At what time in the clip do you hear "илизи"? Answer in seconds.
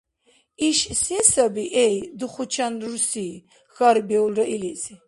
4.55-4.93